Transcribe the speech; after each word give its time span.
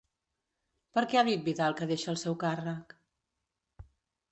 Per 0.97 1.03
què 1.11 1.19
ha 1.19 1.23
dit 1.27 1.43
Vidal 1.51 1.77
que 1.81 1.89
deixa 1.93 2.11
el 2.15 2.19
seu 2.23 2.39
càrrec? 2.47 2.99